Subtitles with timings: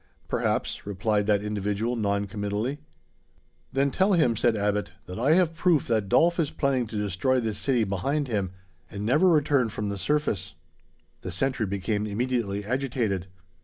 [0.27, 2.79] "Perhaps," replied that individual non committally.
[3.71, 7.39] "Then tell him," said Abbot, "that I have proof that Dolf is planning to destroy
[7.39, 8.49] this city behind him,
[8.89, 10.55] and never return from the surface."
[11.21, 13.27] The sentry became immediately agitated.